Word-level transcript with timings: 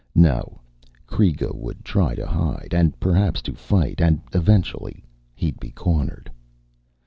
No, 0.15 0.59
Kreega 1.05 1.53
would 1.53 1.85
try 1.85 2.15
to 2.15 2.25
hide, 2.25 2.69
and 2.73 2.99
perhaps 2.99 3.39
to 3.43 3.53
fight, 3.53 4.01
and 4.01 4.19
eventually 4.33 5.03
he'd 5.35 5.59
be 5.59 5.69
cornered. 5.69 6.27